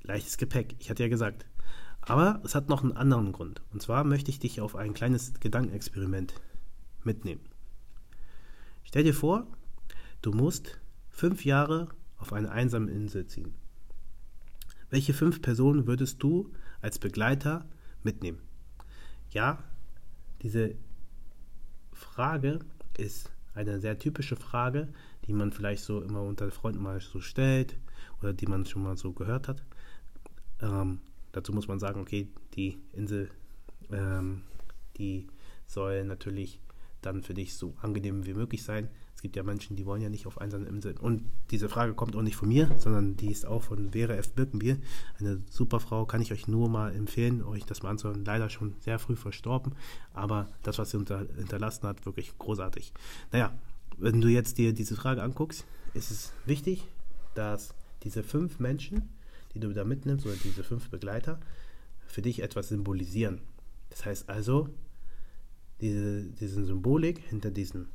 [0.02, 0.76] leichtes Gepäck.
[0.80, 1.46] Ich hatte ja gesagt.
[2.02, 3.62] Aber es hat noch einen anderen Grund.
[3.72, 6.34] Und zwar möchte ich dich auf ein kleines Gedankenexperiment
[7.04, 7.42] mitnehmen.
[8.84, 9.46] Stell dir vor,
[10.24, 10.80] du musst
[11.12, 11.88] fünf Jahre
[12.22, 13.54] auf eine einsame Insel ziehen.
[14.90, 17.66] Welche fünf Personen würdest du als Begleiter
[18.04, 18.40] mitnehmen?
[19.32, 19.64] Ja,
[20.42, 20.76] diese
[21.94, 22.60] Frage
[22.98, 24.88] ist eine sehr typische Frage,
[25.26, 27.78] die man vielleicht so immer unter Freunden mal so stellt
[28.22, 29.64] oder die man schon mal so gehört hat.
[30.62, 31.00] Ähm,
[31.32, 33.30] dazu muss man sagen, okay, die Insel,
[33.92, 34.44] ähm,
[34.98, 35.28] die
[35.66, 36.60] soll natürlich
[37.02, 38.90] dann für dich so angenehm wie möglich sein.
[39.22, 40.98] Es gibt ja Menschen, die wollen ja nicht auf einsamen Inseln.
[40.98, 44.32] Und diese Frage kommt auch nicht von mir, sondern die ist auch von Vera F.
[44.34, 44.80] Birkenbier.
[45.20, 48.26] Eine super Frau, kann ich euch nur mal empfehlen, euch das mal anzuhören.
[48.26, 49.74] Leider schon sehr früh verstorben,
[50.16, 52.94] aber das, was sie hinterlassen hat, wirklich großartig.
[53.32, 53.54] Naja,
[54.00, 56.88] wenn du jetzt dir diese Frage anguckst, ist es wichtig,
[57.36, 59.08] dass diese fünf Menschen,
[59.54, 61.40] die du da mitnimmst, oder diese fünf Begleiter,
[62.08, 63.40] für dich etwas symbolisieren.
[63.92, 64.68] Das heißt also,
[65.80, 67.88] diese, diese Symbolik hinter diesen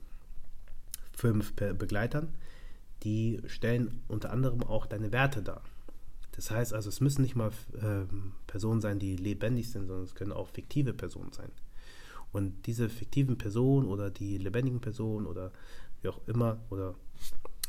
[1.16, 2.28] fünf Begleitern,
[3.02, 5.62] die stellen unter anderem auch deine Werte dar.
[6.32, 7.50] Das heißt also, es müssen nicht mal
[7.80, 8.04] äh,
[8.46, 11.50] Personen sein, die lebendig sind, sondern es können auch fiktive Personen sein.
[12.30, 15.50] Und diese fiktiven Personen oder die lebendigen Personen oder
[16.02, 16.94] wie auch immer oder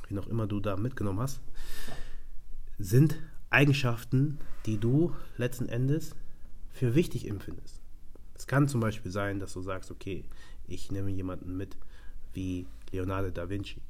[0.09, 1.39] wie auch immer du da mitgenommen hast,
[2.77, 3.17] sind
[3.49, 6.15] Eigenschaften, die du letzten Endes
[6.69, 7.79] für wichtig empfindest.
[8.35, 10.25] Es kann zum Beispiel sein, dass du sagst, okay,
[10.67, 11.77] ich nehme jemanden mit
[12.33, 13.81] wie Leonardo da Vinci,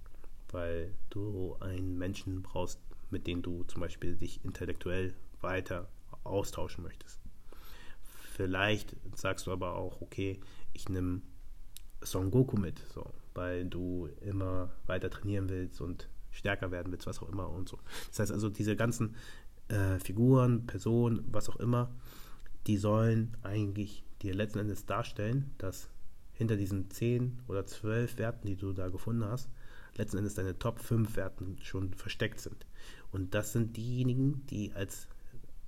[0.51, 2.79] weil du einen Menschen brauchst,
[3.09, 5.87] mit dem du zum Beispiel dich intellektuell weiter
[6.23, 7.19] austauschen möchtest.
[8.33, 10.39] Vielleicht sagst du aber auch, okay,
[10.73, 11.21] ich nehme
[12.01, 17.21] Son Goku mit, so, weil du immer weiter trainieren willst und stärker werden willst, was
[17.21, 17.79] auch immer und so.
[18.09, 19.15] Das heißt also, diese ganzen
[19.69, 21.91] äh, Figuren, Personen, was auch immer,
[22.67, 25.89] die sollen eigentlich dir letzten Endes darstellen, dass
[26.37, 29.49] hinter diesen 10 oder 12 Werten, die du da gefunden hast,
[29.95, 32.65] letzten Endes deine Top 5 Werten schon versteckt sind.
[33.11, 35.07] Und das sind diejenigen, die als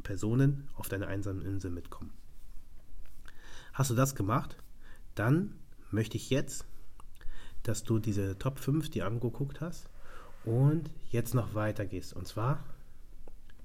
[0.04, 2.12] Personen auf deiner einsamen Insel mitkommen.
[3.74, 4.58] Hast du das gemacht?
[5.16, 5.56] Dann
[5.92, 6.66] möchte ich jetzt,
[7.64, 9.90] dass du diese Top 5 dir angeguckt hast
[10.46, 12.14] und jetzt noch weiter gehst.
[12.14, 12.64] Und zwar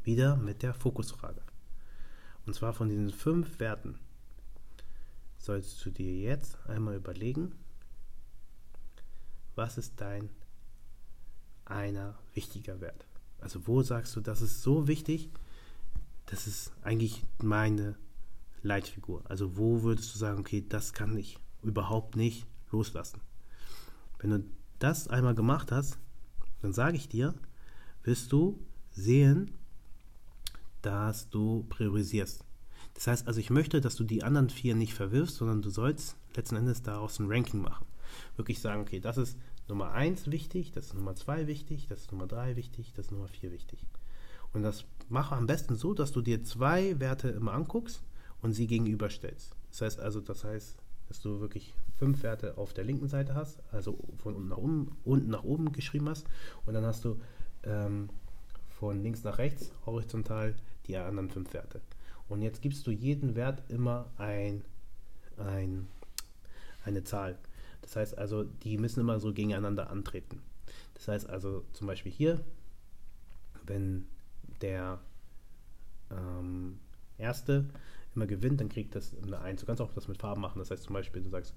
[0.02, 1.42] wieder mit der Fokusfrage.
[2.46, 3.98] Und zwar von diesen fünf Werten
[5.44, 7.52] sollst du dir jetzt einmal überlegen,
[9.54, 10.30] was ist dein
[11.64, 13.06] einer wichtiger Wert?
[13.40, 15.30] Also wo sagst du, das ist so wichtig,
[16.26, 17.96] das ist eigentlich meine
[18.62, 19.22] Leitfigur.
[19.28, 23.20] Also wo würdest du sagen, okay, das kann ich überhaupt nicht loslassen.
[24.18, 24.44] Wenn du
[24.78, 25.98] das einmal gemacht hast,
[26.62, 27.34] dann sage ich dir,
[28.02, 28.58] wirst du
[28.90, 29.50] sehen,
[30.82, 32.43] dass du priorisierst.
[32.94, 36.16] Das heißt also, ich möchte, dass du die anderen vier nicht verwirfst, sondern du sollst
[36.36, 37.86] letzten Endes daraus ein Ranking machen.
[38.36, 39.36] Wirklich sagen, okay, das ist
[39.68, 43.12] Nummer 1 wichtig, das ist Nummer 2 wichtig, das ist Nummer 3 wichtig, das ist
[43.12, 43.84] Nummer 4 wichtig.
[44.52, 48.02] Und das mache am besten so, dass du dir zwei Werte immer anguckst
[48.40, 49.56] und sie gegenüberstellst.
[49.70, 50.76] Das heißt also, das heißt,
[51.08, 54.96] dass du wirklich fünf Werte auf der linken Seite hast, also von unten nach, oben,
[55.04, 56.26] unten nach oben geschrieben hast
[56.66, 57.20] und dann hast du
[57.64, 58.08] ähm,
[58.78, 60.54] von links nach rechts horizontal
[60.86, 61.80] die anderen fünf Werte.
[62.28, 64.64] Und jetzt gibst du jeden Wert immer ein,
[65.36, 65.88] ein,
[66.84, 67.38] eine Zahl.
[67.82, 70.40] Das heißt also, die müssen immer so gegeneinander antreten.
[70.94, 72.40] Das heißt also zum Beispiel hier,
[73.66, 74.06] wenn
[74.62, 75.00] der
[76.10, 76.78] ähm,
[77.18, 77.66] erste
[78.14, 79.60] immer gewinnt, dann kriegt das eine 1.
[79.60, 80.58] Du kannst auch das mit Farben machen.
[80.58, 81.54] Das heißt zum Beispiel, du sagst,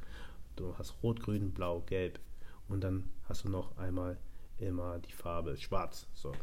[0.56, 2.20] du hast Rot, Grün, Blau, Gelb
[2.68, 4.18] und dann hast du noch einmal
[4.58, 6.08] immer die Farbe Schwarz.
[6.14, 6.34] So.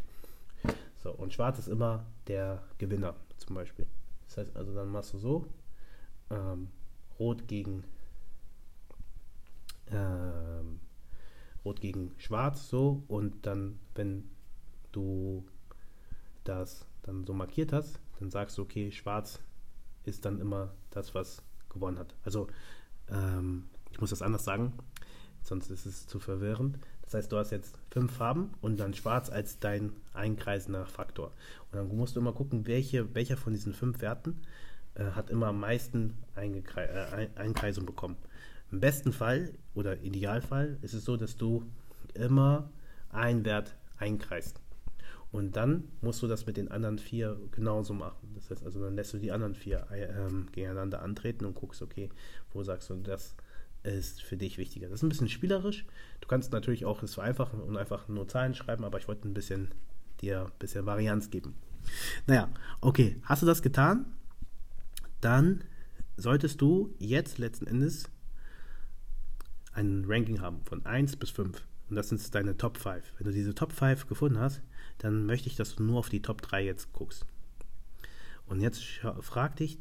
[1.02, 3.86] so und Schwarz ist immer der Gewinner zum Beispiel.
[4.34, 5.46] Das heißt also, dann machst du so,
[6.30, 6.68] ähm,
[7.18, 7.84] Rot gegen
[9.88, 10.80] ähm,
[11.64, 14.28] Rot gegen Schwarz so und dann, wenn
[14.90, 15.46] du
[16.42, 19.40] das dann so markiert hast, dann sagst du, okay, Schwarz
[20.04, 22.16] ist dann immer das, was gewonnen hat.
[22.24, 22.48] Also,
[23.08, 24.72] ähm, ich muss das anders sagen,
[25.42, 26.78] sonst ist es zu verwirrend.
[27.04, 31.32] Das heißt, du hast jetzt fünf Farben und dann schwarz als dein einkreisender Faktor.
[31.70, 34.40] Und dann musst du immer gucken, welche, welcher von diesen fünf Werten
[34.94, 38.16] äh, hat immer am meisten Eingekre äh, Einkreisung bekommen.
[38.72, 41.64] Im besten Fall oder Idealfall ist es so, dass du
[42.14, 42.70] immer
[43.10, 44.60] einen Wert einkreist.
[45.30, 48.32] Und dann musst du das mit den anderen vier genauso machen.
[48.36, 52.08] Das heißt also, dann lässt du die anderen vier ähm, gegeneinander antreten und guckst, okay,
[52.52, 53.34] wo sagst du, das
[53.84, 54.88] ist für dich wichtiger.
[54.88, 55.84] Das ist ein bisschen spielerisch.
[56.20, 59.34] Du kannst natürlich auch es vereinfachen und einfach nur Zahlen schreiben, aber ich wollte ein
[59.34, 59.72] bisschen
[60.20, 61.54] dir ein bisschen Varianz geben.
[62.26, 62.48] Naja,
[62.80, 64.06] okay, hast du das getan?
[65.20, 65.64] Dann
[66.16, 68.08] solltest du jetzt letzten Endes
[69.72, 71.62] ein Ranking haben von 1 bis 5.
[71.90, 73.04] Und das sind deine Top 5.
[73.18, 74.62] Wenn du diese Top 5 gefunden hast,
[74.98, 77.26] dann möchte ich, dass du nur auf die Top 3 jetzt guckst.
[78.46, 78.82] Und jetzt
[79.20, 79.78] frag dich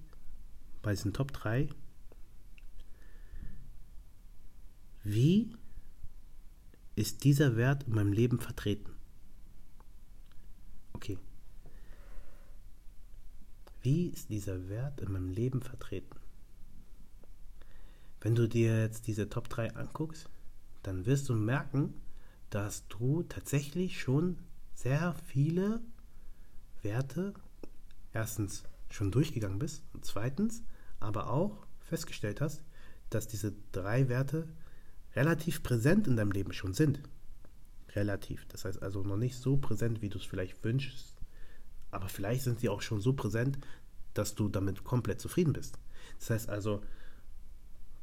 [0.81, 1.69] bei diesen Top 3,
[5.03, 5.55] wie
[6.95, 8.91] ist dieser Wert in meinem Leben vertreten?
[10.93, 11.17] Okay.
[13.81, 16.19] Wie ist dieser Wert in meinem Leben vertreten?
[18.21, 20.29] Wenn du dir jetzt diese Top 3 anguckst,
[20.83, 21.93] dann wirst du merken,
[22.49, 24.37] dass du tatsächlich schon
[24.73, 25.81] sehr viele
[26.81, 27.33] Werte
[28.13, 30.63] erstens schon durchgegangen bist und zweitens
[30.99, 32.63] aber auch festgestellt hast,
[33.09, 34.47] dass diese drei Werte
[35.15, 37.02] relativ präsent in deinem Leben schon sind.
[37.95, 38.45] Relativ.
[38.47, 41.15] Das heißt also noch nicht so präsent, wie du es vielleicht wünschst,
[41.91, 43.60] aber vielleicht sind sie auch schon so präsent,
[44.13, 45.78] dass du damit komplett zufrieden bist.
[46.19, 46.82] Das heißt also,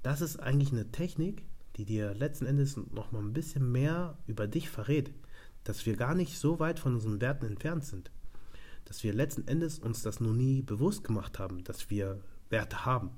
[0.02, 1.44] das ist eigentlich eine Technik,
[1.76, 5.12] die dir letzten Endes noch mal ein bisschen mehr über dich verrät,
[5.64, 8.10] dass wir gar nicht so weit von unseren Werten entfernt sind,
[8.84, 13.10] dass wir letzten Endes uns das noch nie bewusst gemacht haben, dass wir Werte haben.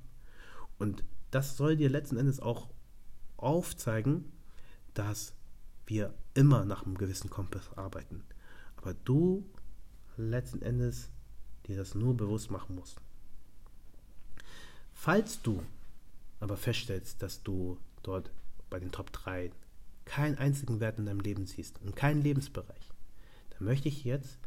[0.78, 2.68] Und das soll dir letzten Endes auch
[3.42, 4.32] aufzeigen,
[4.94, 5.34] dass
[5.86, 8.24] wir immer nach einem gewissen Kompass arbeiten.
[8.76, 9.44] Aber du
[10.16, 11.10] letzten Endes
[11.66, 13.00] dir das nur bewusst machen musst.
[14.92, 15.62] Falls du
[16.40, 18.30] aber feststellst, dass du dort
[18.70, 19.50] bei den Top 3
[20.04, 22.90] keinen einzigen Wert in deinem Leben siehst und keinen Lebensbereich,
[23.50, 24.38] dann möchte ich jetzt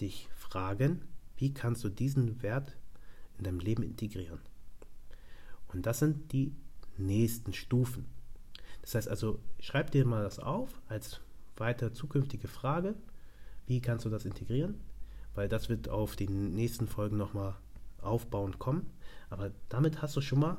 [0.00, 1.02] dich fragen,
[1.36, 2.76] wie kannst du diesen Wert
[3.38, 4.40] in deinem Leben integrieren?
[5.68, 6.54] Und das sind die
[6.98, 8.06] nächsten Stufen.
[8.82, 11.20] Das heißt also, schreib dir mal das auf als
[11.56, 12.94] weiter zukünftige Frage.
[13.66, 14.80] Wie kannst du das integrieren?
[15.34, 17.56] Weil das wird auf die nächsten Folgen nochmal
[18.00, 18.86] aufbauend kommen.
[19.30, 20.58] Aber damit hast du schon mal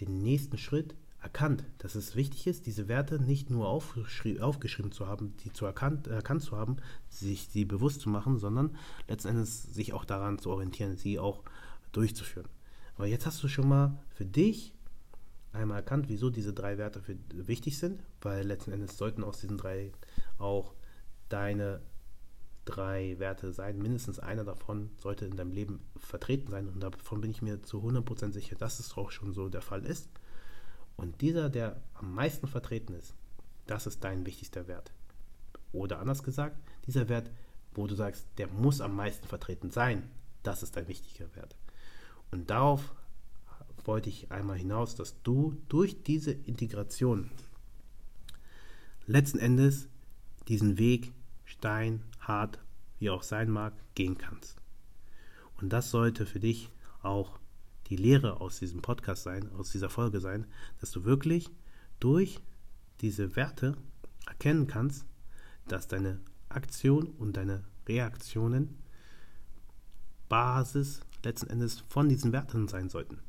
[0.00, 5.36] den nächsten Schritt erkannt, dass es wichtig ist, diese Werte nicht nur aufgeschrieben zu haben,
[5.44, 8.76] die zu erkannt, erkannt zu haben, sich sie bewusst zu machen, sondern
[9.08, 11.44] letzten Endes sich auch daran zu orientieren, sie auch
[11.92, 12.48] durchzuführen.
[12.96, 14.74] Aber jetzt hast du schon mal für dich
[15.52, 19.58] einmal erkannt, wieso diese drei Werte für, wichtig sind, weil letzten Endes sollten aus diesen
[19.58, 19.92] drei
[20.38, 20.74] auch
[21.28, 21.80] deine
[22.64, 23.78] drei Werte sein.
[23.78, 27.78] Mindestens einer davon sollte in deinem Leben vertreten sein und davon bin ich mir zu
[27.78, 30.08] 100% sicher, dass es auch schon so der Fall ist.
[30.96, 33.14] Und dieser, der am meisten vertreten ist,
[33.66, 34.92] das ist dein wichtigster Wert.
[35.72, 37.30] Oder anders gesagt, dieser Wert,
[37.74, 40.10] wo du sagst, der muss am meisten vertreten sein,
[40.42, 41.56] das ist dein wichtiger Wert.
[42.30, 42.94] Und darauf
[43.84, 47.30] wollte ich einmal hinaus, dass du durch diese Integration
[49.06, 49.88] letzten Endes
[50.48, 51.12] diesen Weg
[51.44, 52.58] stein, hart,
[52.98, 54.56] wie auch sein mag, gehen kannst.
[55.60, 56.70] Und das sollte für dich
[57.02, 57.38] auch
[57.88, 60.46] die Lehre aus diesem Podcast sein, aus dieser Folge sein,
[60.80, 61.50] dass du wirklich
[62.00, 62.40] durch
[63.00, 63.76] diese Werte
[64.26, 65.04] erkennen kannst,
[65.68, 68.78] dass deine Aktion und deine Reaktionen
[70.28, 73.20] Basis letzten Endes von diesen Werten sein sollten.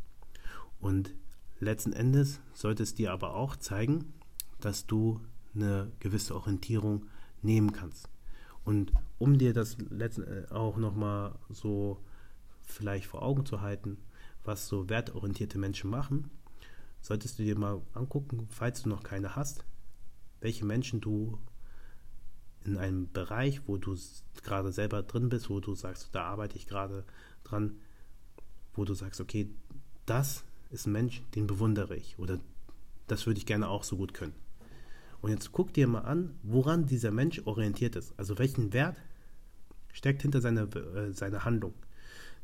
[0.84, 1.15] Und
[1.62, 4.13] letzten Endes sollte es dir aber auch zeigen,
[4.60, 5.22] dass du
[5.56, 7.06] eine gewisse Orientierung
[7.41, 8.10] nehmen kannst.
[8.65, 12.04] Und um dir das letzten äh, auch nochmal so
[12.63, 13.98] vielleicht vor Augen zu halten,
[14.43, 16.30] was so wertorientierte Menschen machen,
[17.00, 19.63] solltest du dir mal angucken, falls du noch keine hast,
[20.41, 21.39] welche Menschen du
[22.65, 23.98] in einem Bereich, wo du
[24.43, 27.06] gerade selber drin bist, wo du sagst, da arbeite ich gerade
[27.46, 27.80] dran,
[28.74, 29.50] wo du sagst, okay,
[30.06, 30.43] das
[30.74, 32.40] ist ein Mensch, den bewundere ich oder
[33.08, 34.34] das würde ich gerne auch so gut können.
[35.22, 38.14] Und jetzt guck dir mal an, woran dieser Mensch orientiert ist.
[38.18, 38.98] Also welchen Wert
[39.94, 41.74] steckt hinter seiner, äh, seiner Handlung.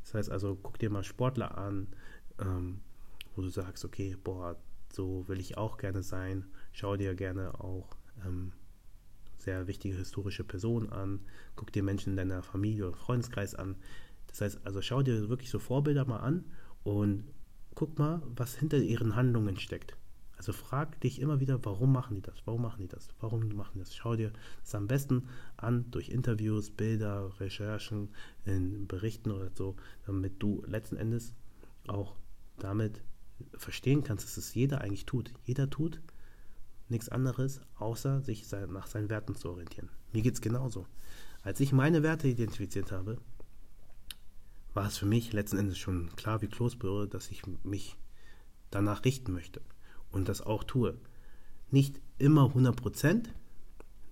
[0.02, 1.88] Das heißt also, guck dir mal Sportler an,
[2.38, 2.80] ähm,
[3.36, 4.56] wo du sagst, okay, boah,
[4.92, 6.46] so will ich auch gerne sein.
[6.72, 8.52] Schau dir gerne auch ähm,
[9.36, 11.20] sehr wichtige historische Personen an.
[11.56, 13.76] Guck dir Menschen in deiner Familie oder Freundeskreis an.
[14.28, 16.44] Das heißt, also schau dir wirklich so Vorbilder mal an
[16.82, 17.24] und
[17.74, 19.96] guck mal, was hinter ihren Handlungen steckt.
[20.36, 22.34] Also frag dich immer wieder, warum machen die das?
[22.46, 23.08] Warum machen die das?
[23.20, 23.94] Warum machen die das?
[23.94, 25.28] Schau dir das am besten
[25.58, 28.08] an durch Interviews, Bilder, Recherchen,
[28.46, 31.34] in Berichten oder so, damit du letzten Endes
[31.88, 32.16] auch
[32.58, 33.02] damit
[33.54, 35.32] verstehen kannst, dass es jeder eigentlich tut.
[35.44, 36.00] Jeder tut
[36.88, 39.90] nichts anderes, außer sich nach seinen Werten zu orientieren.
[40.12, 40.86] Mir geht es genauso.
[41.42, 43.18] Als ich meine Werte identifiziert habe,
[44.74, 47.96] war es für mich letzten Endes schon klar wie Kloßbrühe, dass ich mich
[48.70, 49.60] danach richten möchte
[50.10, 50.96] und das auch tue.
[51.70, 53.24] Nicht immer 100%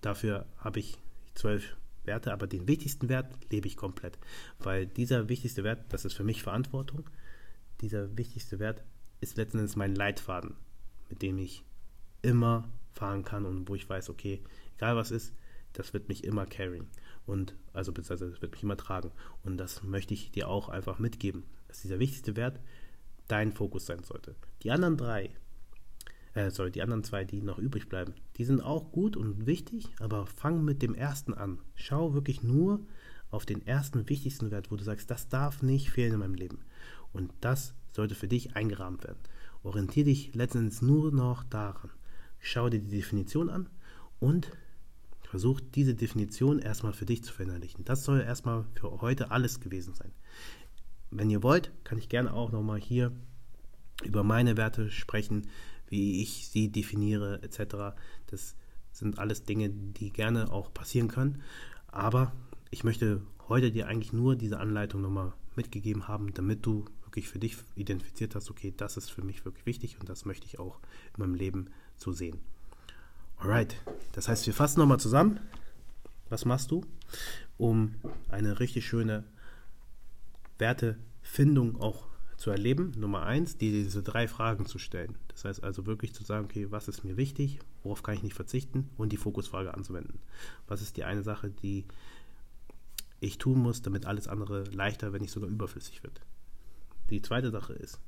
[0.01, 0.99] dafür habe ich
[1.35, 4.18] zwölf Werte, aber den wichtigsten Wert lebe ich komplett,
[4.59, 7.09] weil dieser wichtigste Wert, das ist für mich Verantwortung,
[7.81, 8.83] dieser wichtigste Wert
[9.21, 10.57] ist letzten Endes mein Leitfaden,
[11.11, 11.64] mit dem ich
[12.23, 14.42] immer fahren kann und wo ich weiß, okay,
[14.77, 15.33] egal was ist,
[15.73, 16.88] das wird mich immer carryen
[17.29, 19.12] und also beziehungsweise das wird mich immer tragen
[19.45, 22.59] und das möchte ich dir auch einfach mitgeben, dass dieser wichtigste Wert
[23.29, 24.35] dein Fokus sein sollte.
[24.62, 25.31] Die anderen drei
[26.38, 29.88] äh, sorry, die anderen zwei, die noch übrig bleiben, die sind auch gut und wichtig,
[29.99, 31.59] aber fang mit dem ersten an.
[31.75, 32.81] Schau wirklich nur
[33.31, 36.61] auf den ersten wichtigsten Wert, wo du sagst, das darf nicht fehlen in meinem Leben.
[37.12, 39.19] Und das sollte für dich eingerahmt werden.
[39.62, 41.91] Orientiere dich letztendlich nur noch daran.
[42.38, 43.69] Schau dir die Definition an
[44.21, 44.53] und
[45.29, 47.85] versuch diese Definition erstmal für dich zu verinnerlichen.
[47.85, 50.11] Das soll erstmal für heute alles gewesen sein.
[51.11, 53.12] Wenn ihr wollt, kann ich gerne auch nochmal hier
[54.05, 55.49] über meine Werte sprechen,
[55.88, 57.97] wie ich sie definiere, etc.
[58.29, 58.55] Das
[58.93, 61.43] sind alles Dinge, die gerne auch passieren können.
[61.88, 62.33] Aber
[62.71, 67.38] ich möchte heute dir eigentlich nur diese Anleitung nochmal mitgegeben haben, damit du wirklich für
[67.38, 70.81] dich identifiziert hast, okay, das ist für mich wirklich wichtig und das möchte ich auch
[71.17, 72.41] in meinem Leben so sehen.
[73.38, 73.77] Alright,
[74.12, 75.40] das heißt, wir fassen nochmal zusammen.
[76.29, 76.85] Was machst du,
[77.57, 77.94] um
[78.29, 79.24] eine richtig schöne
[80.59, 82.92] Wertefindung auch zu erleben.
[82.96, 85.16] Nummer eins, dir diese drei Fragen zu stellen.
[85.29, 88.35] Das heißt also wirklich zu sagen, okay, was ist mir wichtig, worauf kann ich nicht
[88.35, 90.20] verzichten und die Fokusfrage anzuwenden.
[90.68, 91.85] Was ist die eine Sache, die
[93.20, 96.20] ich tun muss, damit alles andere leichter, wenn nicht sogar überflüssig wird.
[97.11, 97.98] Die zweite Sache ist,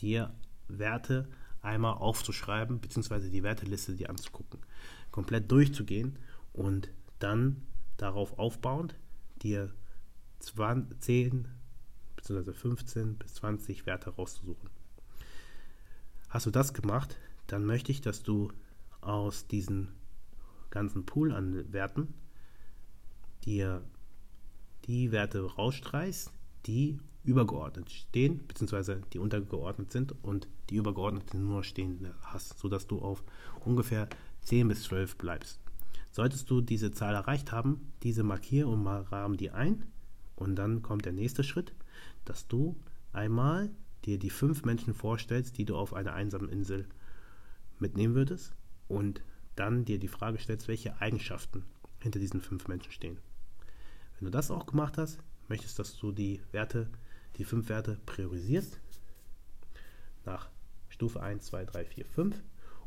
[0.00, 0.32] dir
[0.68, 1.26] Werte
[1.66, 4.60] einmal aufzuschreiben, beziehungsweise die Werteliste dir anzugucken,
[5.10, 6.18] komplett durchzugehen
[6.52, 7.62] und dann
[7.96, 8.94] darauf aufbauend
[9.42, 9.72] dir
[10.38, 11.48] 10,
[12.14, 14.70] beziehungsweise 15 bis 20 Werte rauszusuchen.
[16.28, 18.52] Hast du das gemacht, dann möchte ich, dass du
[19.00, 19.88] aus diesem
[20.70, 22.14] ganzen Pool an Werten
[23.44, 23.82] dir
[24.84, 26.30] die Werte rausstreichst,
[26.66, 33.00] die übergeordnet stehen, beziehungsweise die untergeordnet sind und die übergeordneten nur stehen hast, sodass du
[33.00, 33.22] auf
[33.64, 34.08] ungefähr
[34.42, 35.60] 10 bis 12 bleibst.
[36.10, 39.84] Solltest du diese Zahl erreicht haben, diese markiere und rahmen die ein
[40.34, 41.74] und dann kommt der nächste Schritt
[42.26, 42.76] dass du
[43.12, 43.70] einmal
[44.04, 46.86] dir die fünf Menschen vorstellst, die du auf einer einsamen Insel
[47.78, 48.54] mitnehmen würdest
[48.88, 49.22] und
[49.54, 51.64] dann dir die Frage stellst, welche Eigenschaften
[52.00, 53.18] hinter diesen fünf Menschen stehen.
[54.18, 56.90] Wenn du das auch gemacht hast, möchtest, dass du die Werte,
[57.36, 58.80] die fünf Werte priorisierst
[60.24, 60.48] nach
[60.88, 62.42] Stufe 1, 2, 3, 4, 5.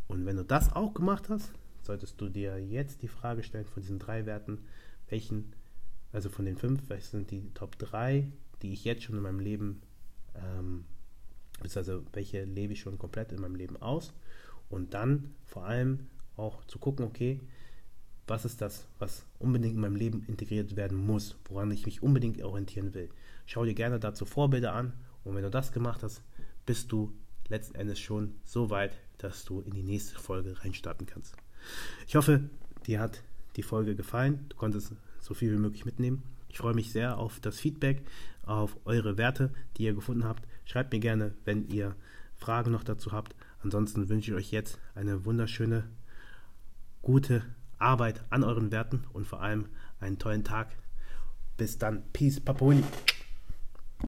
[0.07, 3.81] Und wenn du das auch gemacht hast, solltest du dir jetzt die Frage stellen von
[3.81, 4.65] diesen drei Werten,
[5.09, 5.53] welchen,
[6.11, 8.27] also von den fünf, welche sind die Top 3
[8.61, 9.81] die ich jetzt schon in meinem Leben,
[10.35, 10.85] ähm,
[11.61, 14.13] beziehungsweise welche lebe ich schon komplett in meinem Leben aus
[14.69, 17.39] und dann vor allem auch zu gucken, okay,
[18.27, 22.41] was ist das, was unbedingt in meinem Leben integriert werden muss, woran ich mich unbedingt
[22.43, 23.09] orientieren will.
[23.49, 24.93] Schau dir gerne dazu Vorbilder an
[25.23, 26.21] Und wenn du das gemacht hast,
[26.67, 27.11] bist du
[27.47, 31.35] letzten Endes schon so weit, dass du in die nächste Folge reinstarten kannst.
[32.07, 32.47] Ich hoffe,
[32.85, 33.23] dir hat
[33.55, 34.45] die Folge gefallen.
[34.49, 36.21] Du konntest so viel wie möglich mitnehmen.
[36.47, 38.03] Ich freue mich sehr auf das Feedback,
[38.43, 40.47] auf eure Werte, die ihr gefunden habt.
[40.65, 41.95] Schreibt mir gerne, wenn ihr
[42.35, 43.35] Fragen noch dazu habt.
[43.63, 45.89] Ansonsten wünsche ich euch jetzt eine wunderschöne,
[47.01, 47.43] gute
[47.79, 49.65] Arbeit an euren Werten und vor allem
[49.99, 50.75] einen tollen Tag.
[51.57, 52.03] Bis dann.
[52.13, 52.83] Peace, Paponi.